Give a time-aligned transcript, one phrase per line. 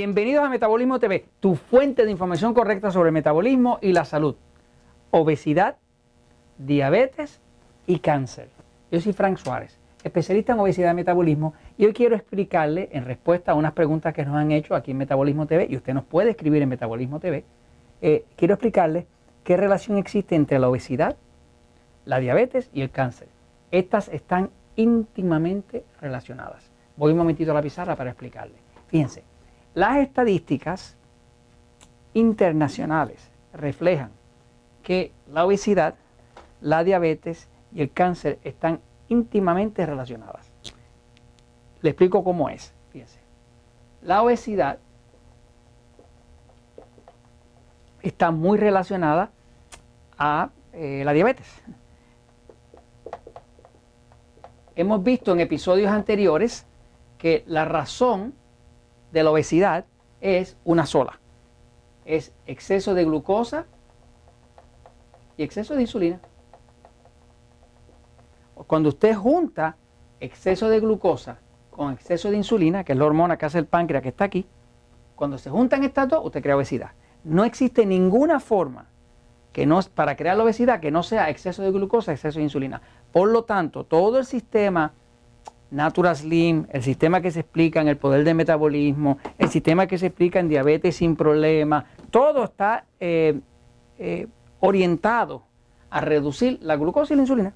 [0.00, 4.36] Bienvenidos a Metabolismo TV, tu fuente de información correcta sobre metabolismo y la salud,
[5.10, 5.78] obesidad,
[6.56, 7.40] diabetes
[7.84, 8.48] y cáncer.
[8.92, 13.50] Yo soy Frank Suárez, especialista en obesidad y metabolismo, y hoy quiero explicarle en respuesta
[13.50, 16.30] a unas preguntas que nos han hecho aquí en Metabolismo TV, y usted nos puede
[16.30, 17.44] escribir en Metabolismo TV,
[18.00, 19.08] eh, quiero explicarle
[19.42, 21.16] qué relación existe entre la obesidad,
[22.04, 23.26] la diabetes y el cáncer.
[23.72, 26.70] Estas están íntimamente relacionadas.
[26.96, 28.54] Voy un momentito a la pizarra para explicarle.
[28.86, 29.24] Fíjense,
[29.74, 30.96] las estadísticas
[32.14, 34.10] internacionales reflejan
[34.82, 35.94] que la obesidad,
[36.60, 40.50] la diabetes y el cáncer están íntimamente relacionadas.
[41.80, 42.72] Le explico cómo es.
[42.90, 43.20] Fíjense.
[44.02, 44.78] La obesidad
[48.02, 49.30] está muy relacionada
[50.16, 51.46] a eh, la diabetes.
[54.74, 56.64] Hemos visto en episodios anteriores
[57.18, 58.34] que la razón
[59.12, 59.84] de la obesidad
[60.20, 61.20] es una sola.
[62.04, 63.66] Es exceso de glucosa
[65.36, 66.20] y exceso de insulina.
[68.66, 69.76] Cuando usted junta
[70.20, 71.38] exceso de glucosa
[71.70, 74.46] con exceso de insulina, que es la hormona que hace el páncreas que está aquí,
[75.14, 76.90] cuando se juntan estas dos, usted crea obesidad.
[77.24, 78.86] No existe ninguna forma
[79.52, 82.80] que no, para crear la obesidad que no sea exceso de glucosa, exceso de insulina.
[83.12, 84.92] Por lo tanto, todo el sistema
[85.70, 89.98] Natural Slim, el sistema que se explica en el poder del metabolismo, el sistema que
[89.98, 93.38] se explica en diabetes sin problema, todo está eh,
[93.98, 94.26] eh,
[94.60, 95.42] orientado
[95.90, 97.54] a reducir la glucosa y la insulina.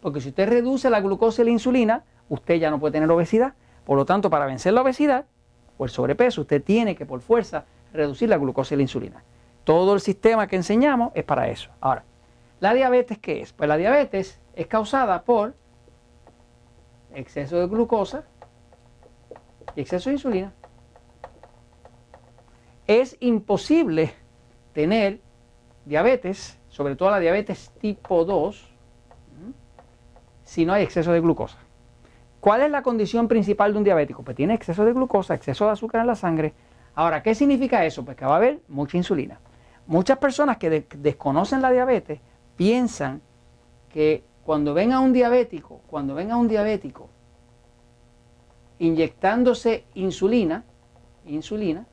[0.00, 3.54] Porque si usted reduce la glucosa y la insulina, usted ya no puede tener obesidad.
[3.86, 5.24] Por lo tanto, para vencer la obesidad
[5.78, 9.24] o el sobrepeso, usted tiene que por fuerza reducir la glucosa y la insulina.
[9.64, 11.70] Todo el sistema que enseñamos es para eso.
[11.80, 12.04] Ahora,
[12.60, 13.54] ¿la diabetes qué es?
[13.54, 15.54] Pues la diabetes es causada por
[17.14, 18.24] exceso de glucosa
[19.74, 20.52] y exceso de insulina.
[22.86, 24.12] Es imposible
[24.72, 25.20] tener
[25.84, 28.70] diabetes, sobre todo la diabetes tipo 2,
[30.44, 31.58] si no hay exceso de glucosa.
[32.40, 34.22] ¿Cuál es la condición principal de un diabético?
[34.22, 36.52] Pues tiene exceso de glucosa, exceso de azúcar en la sangre.
[36.94, 38.04] Ahora, ¿qué significa eso?
[38.04, 39.40] Pues que va a haber mucha insulina.
[39.86, 42.20] Muchas personas que desconocen la diabetes
[42.56, 43.22] piensan
[43.88, 47.08] que cuando ven a un diabético, cuando ven a un diabético
[48.78, 50.64] inyectándose insulina,
[51.26, 51.86] insulina,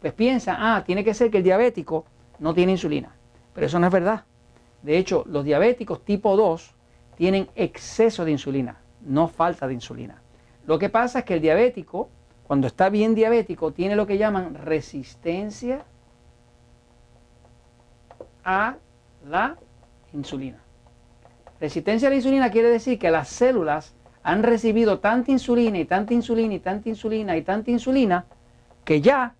[0.00, 2.04] pues piensan, ah, tiene que ser que el diabético
[2.38, 3.14] no tiene insulina.
[3.52, 4.24] Pero eso no es verdad.
[4.82, 6.74] De hecho, los diabéticos tipo 2
[7.16, 10.20] tienen exceso de insulina, no falta de insulina.
[10.66, 12.10] Lo que pasa es que el diabético,
[12.46, 15.84] cuando está bien diabético, tiene lo que llaman resistencia
[18.44, 18.76] a
[19.26, 19.56] la
[20.12, 20.63] insulina.
[21.64, 26.12] Resistencia a la insulina quiere decir que las células han recibido tanta insulina y tanta
[26.12, 28.26] insulina y tanta insulina y tanta insulina
[28.84, 29.34] que ya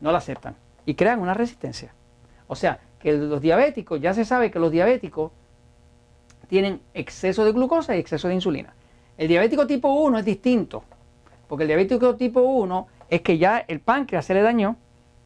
[0.00, 0.54] no la aceptan
[0.86, 1.92] y crean una resistencia.
[2.46, 5.32] O sea, que los diabéticos, ya se sabe que los diabéticos
[6.46, 8.72] tienen exceso de glucosa y exceso de insulina.
[9.18, 10.84] El diabético tipo 1 es distinto,
[11.48, 14.76] porque el diabético tipo 1 es que ya el páncreas se le dañó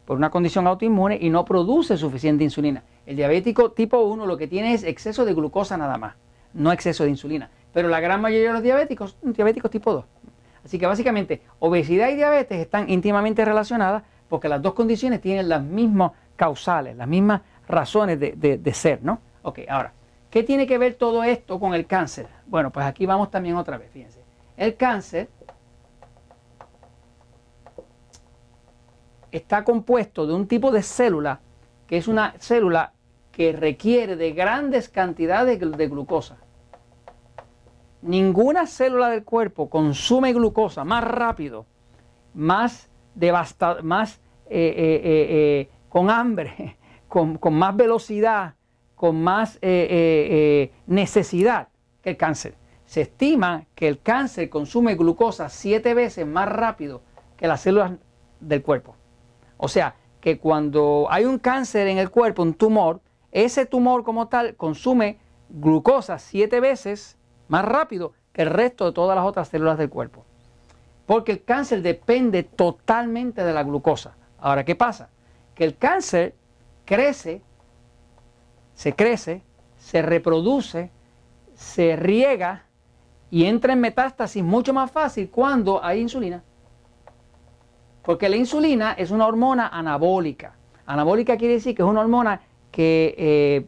[0.07, 2.83] por una condición autoinmune y no produce suficiente insulina.
[3.05, 6.15] El diabético tipo 1 lo que tiene es exceso de glucosa nada más,
[6.55, 7.51] no exceso de insulina.
[7.75, 10.05] Pero la gran mayoría de los diabéticos son diabéticos tipo 2.
[10.65, 15.63] Así que básicamente obesidad y diabetes están íntimamente relacionadas porque las dos condiciones tienen las
[15.63, 19.21] mismas causales, las mismas razones de, de ser, ¿no?
[19.43, 19.93] Ok, ahora,
[20.31, 22.27] ¿qué tiene que ver todo esto con el cáncer?
[22.47, 24.21] Bueno, pues aquí vamos también otra vez, fíjense.
[24.57, 25.29] El cáncer
[29.37, 31.41] está compuesto de un tipo de célula
[31.87, 32.93] que es una célula
[33.33, 36.39] que requiere de grandes cantidades de glucosa.
[38.03, 41.67] Ninguna célula del cuerpo consume glucosa más rápido,
[42.35, 46.77] más devastado, más eh, eh, eh, con hambre,
[47.09, 48.55] con, con, más velocidad,
[48.95, 49.59] con más
[50.87, 51.69] necesidad
[52.03, 52.55] que el cáncer.
[52.87, 57.03] Se estima que el cáncer consume glucosa siete veces más rápido
[57.37, 57.93] que las células
[58.41, 58.97] del cuerpo.
[59.57, 63.01] O sea, que cuando hay un cáncer en el cuerpo, un tumor,
[63.33, 65.19] ese tumor como tal consume
[65.49, 67.17] glucosa siete veces
[67.49, 70.25] más rápido que el resto de todas las otras células del cuerpo.
[71.07, 74.17] Porque el cáncer depende totalmente de la glucosa.
[74.39, 75.11] Ahora, ¿qué pasa?
[75.55, 76.35] Que el cáncer
[76.85, 77.43] crece,
[78.75, 79.43] se crece,
[79.79, 80.91] se reproduce,
[81.55, 82.65] se riega
[83.31, 86.43] y entra en metástasis mucho más fácil cuando hay insulina.
[88.07, 90.55] Porque la insulina es una hormona anabólica.
[90.87, 93.67] Anabólica quiere decir que es una hormona que eh,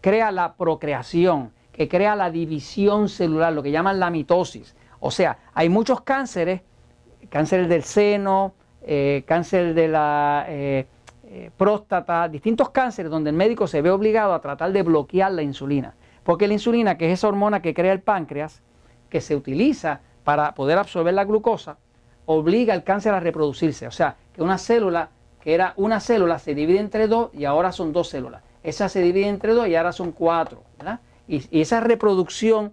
[0.00, 4.74] crea la procreación, que crea la división celular, lo que llaman la mitosis.
[4.98, 6.62] O sea, hay muchos cánceres
[7.28, 10.86] cáncer del seno, eh, cáncer de la eh,
[11.58, 15.94] próstata, distintos cánceres donde el médico se ve obligado a tratar de bloquear la insulina.
[16.24, 18.62] Porque la insulina, que es esa hormona que crea el páncreas,
[19.10, 21.76] que se utiliza para poder absorber la glucosa,
[22.26, 23.86] obliga al cáncer a reproducirse.
[23.86, 27.72] O sea, que una célula, que era una célula, se divide entre dos y ahora
[27.72, 28.42] son dos células.
[28.62, 30.62] Esa se divide entre dos y ahora son cuatro.
[31.28, 32.72] Y, esa reproducción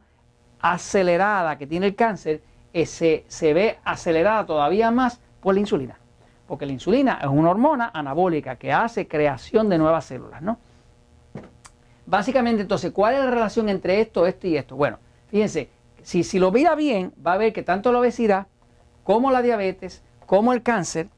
[0.59, 2.41] acelerada que tiene el cáncer
[2.73, 5.97] eh, se, se ve acelerada todavía más por la insulina.
[6.47, 10.57] Porque la insulina es una hormona anabólica que hace creación de nuevas células, ¿no?
[12.05, 14.75] Básicamente, entonces, ¿cuál es la relación entre esto, esto y esto?
[14.75, 15.69] Bueno, fíjense,
[16.01, 18.47] si, si lo mira bien, va a ver que tanto la obesidad
[19.03, 21.09] como la diabetes, como el cáncer,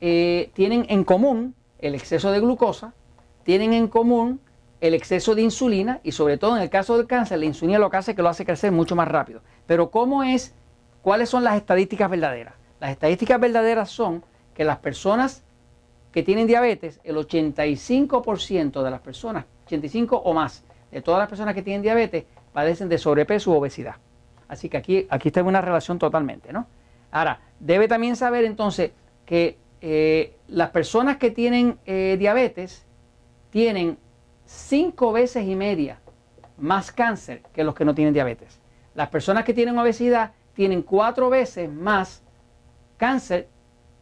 [0.00, 2.94] eh, tienen en común el exceso de glucosa,
[3.42, 4.40] tienen en común
[4.80, 7.90] el exceso de insulina y sobre todo en el caso del cáncer, la insulina lo
[7.90, 9.40] que hace es que lo hace crecer mucho más rápido.
[9.66, 10.54] Pero ¿cómo es?
[11.02, 12.54] ¿Cuáles son las estadísticas verdaderas?
[12.80, 14.22] Las estadísticas verdaderas son
[14.54, 15.42] que las personas
[16.12, 21.54] que tienen diabetes, el 85% de las personas, 85 o más, de todas las personas
[21.54, 23.96] que tienen diabetes, padecen de sobrepeso u obesidad.
[24.48, 26.66] Así que aquí, aquí está una relación totalmente, ¿no?
[27.14, 28.90] Ahora, debe también saber entonces
[29.24, 32.84] que eh, las personas que tienen eh, diabetes
[33.50, 33.98] tienen
[34.44, 36.00] cinco veces y media
[36.58, 38.60] más cáncer que los que no tienen diabetes.
[38.96, 42.24] Las personas que tienen obesidad tienen cuatro veces más
[42.96, 43.46] cáncer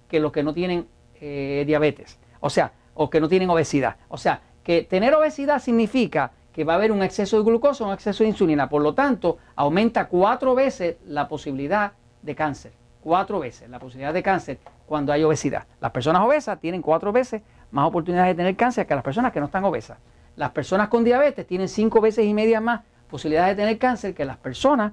[0.08, 0.88] que los que no tienen
[1.20, 2.18] eh, diabetes.
[2.40, 3.96] O sea, o que no tienen obesidad.
[4.08, 7.92] O sea, que tener obesidad significa que va a haber un exceso de glucosa un
[7.92, 8.70] exceso de insulina.
[8.70, 11.92] Por lo tanto, aumenta cuatro veces la posibilidad
[12.22, 15.66] de cáncer cuatro veces la posibilidad de cáncer cuando hay obesidad.
[15.80, 19.40] Las personas obesas tienen cuatro veces más oportunidades de tener cáncer que las personas que
[19.40, 19.98] no están obesas.
[20.36, 24.24] Las personas con diabetes tienen cinco veces y media más posibilidades de tener cáncer que
[24.24, 24.92] las personas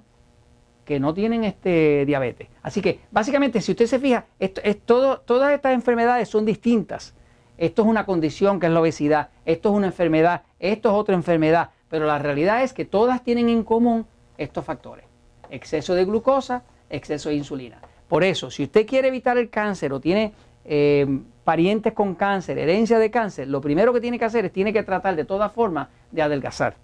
[0.84, 2.50] que no tienen este diabetes.
[2.64, 7.14] Así que básicamente, si usted se fija, esto, es todo, todas estas enfermedades son distintas.
[7.58, 11.14] Esto es una condición que es la obesidad, esto es una enfermedad, esto es otra
[11.14, 14.08] enfermedad, pero la realidad es que todas tienen en común
[14.38, 15.06] estos factores.
[15.52, 17.80] Exceso de glucosa, exceso de insulina.
[18.10, 20.34] Por eso, si usted quiere evitar el cáncer o tiene
[20.66, 21.08] eh,
[21.44, 24.84] parientes con cáncer, herencia de cáncer, lo primero que tiene que hacer es tiene que
[24.84, 26.76] tratar de todas formas de adelgazar,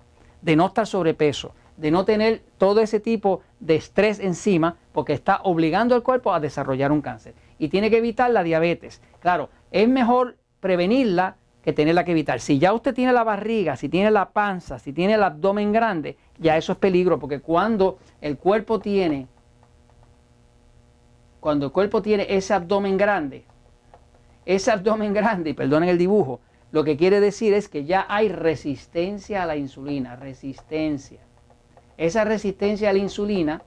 [0.42, 5.42] de no estar sobrepeso, de no tener todo ese tipo de estrés encima, porque está
[5.44, 7.33] obligando al cuerpo a desarrollar un cáncer.
[7.57, 9.01] Y tiene que evitar la diabetes.
[9.19, 12.39] Claro, es mejor prevenirla que tenerla que evitar.
[12.39, 16.18] Si ya usted tiene la barriga, si tiene la panza, si tiene el abdomen grande,
[16.38, 19.27] ya eso es peligro, porque cuando el cuerpo tiene
[21.46, 23.46] cuando el cuerpo tiene ese abdomen grande,
[24.48, 26.40] ese abdomen grande, y perdonen el dibujo,
[26.72, 31.20] lo que quiere decir es que ya hay resistencia a la insulina, resistencia.
[31.98, 33.62] Esa resistencia a la insulina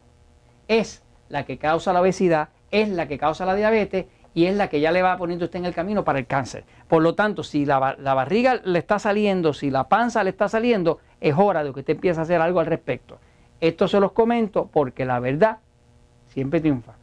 [0.66, 4.68] es la que causa la obesidad, es la que causa la diabetes y es la
[4.68, 6.64] que ya le va poniendo usted en el camino para el cáncer.
[6.88, 10.48] Por lo tanto, si la, la, barriga le está saliendo, si la panza le está
[10.48, 13.20] saliendo, es hora de que usted empiece a hacer algo al respecto.
[13.60, 15.58] Esto se los comento porque la verdad
[16.26, 16.97] siempre triunfa.